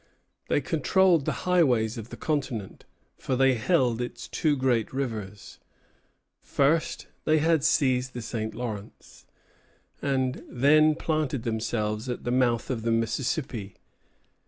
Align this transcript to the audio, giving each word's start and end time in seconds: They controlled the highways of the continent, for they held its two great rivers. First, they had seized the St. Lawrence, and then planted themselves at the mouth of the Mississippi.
They 0.47 0.61
controlled 0.61 1.25
the 1.25 1.45
highways 1.45 1.95
of 1.95 2.09
the 2.09 2.17
continent, 2.17 2.85
for 3.19 3.35
they 3.35 3.53
held 3.53 4.01
its 4.01 4.27
two 4.27 4.55
great 4.55 4.91
rivers. 4.91 5.59
First, 6.41 7.05
they 7.23 7.37
had 7.37 7.63
seized 7.63 8.15
the 8.15 8.21
St. 8.23 8.55
Lawrence, 8.55 9.27
and 10.01 10.43
then 10.49 10.95
planted 10.95 11.43
themselves 11.43 12.09
at 12.09 12.23
the 12.23 12.31
mouth 12.31 12.71
of 12.71 12.81
the 12.81 12.89
Mississippi. 12.91 13.75